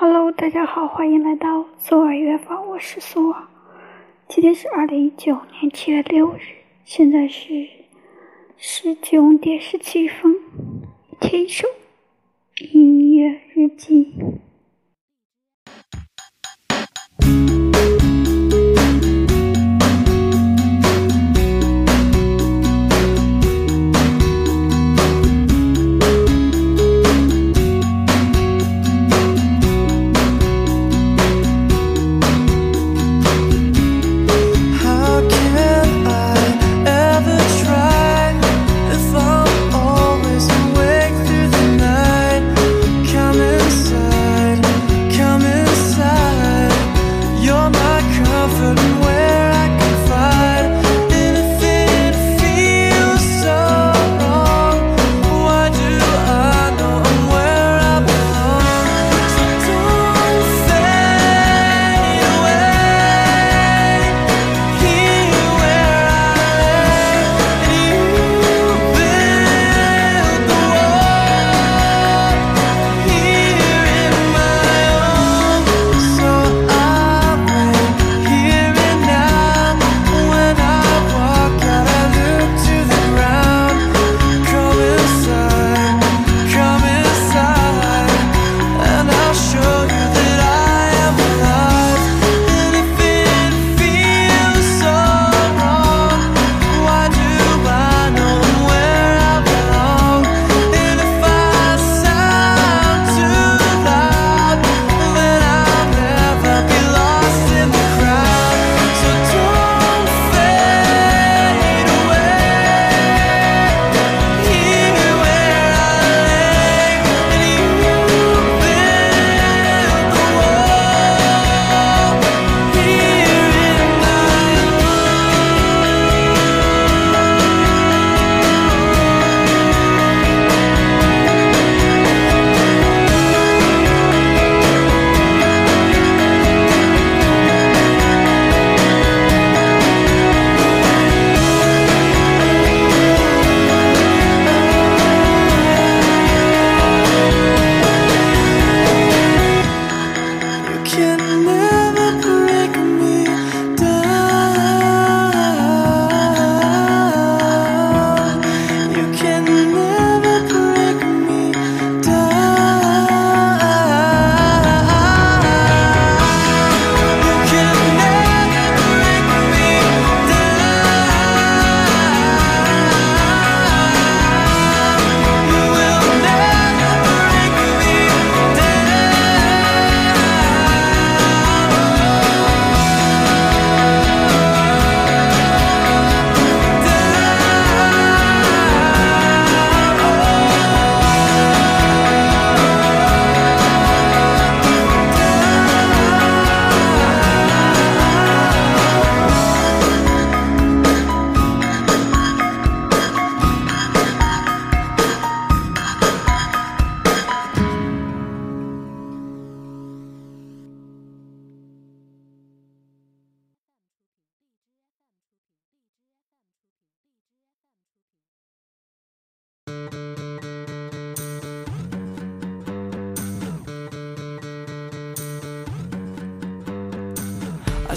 [0.00, 3.48] Hello，大家好，欢迎来到苏尔约坊，我是苏尔。
[4.28, 6.38] 今天是二零一九年七月六日，
[6.84, 7.68] 现在是
[8.56, 10.36] 十九点十七分。
[11.18, 11.66] 听一首
[12.72, 14.14] 音乐日记。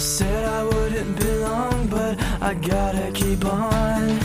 [0.02, 4.18] said I wouldn't be long, but I gotta keep on.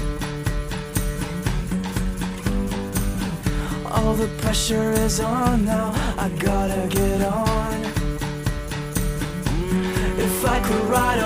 [3.92, 7.76] All the pressure is on now, I gotta get on.
[10.18, 11.20] If I could ride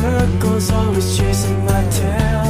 [0.00, 2.49] circles, always chasing my tail.